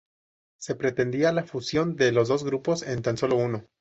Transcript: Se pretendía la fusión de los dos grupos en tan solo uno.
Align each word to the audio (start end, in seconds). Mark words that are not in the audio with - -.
Se 0.57 0.73
pretendía 0.73 1.31
la 1.31 1.43
fusión 1.43 1.95
de 1.95 2.11
los 2.11 2.27
dos 2.27 2.43
grupos 2.43 2.81
en 2.81 3.03
tan 3.03 3.17
solo 3.17 3.35
uno. 3.37 3.65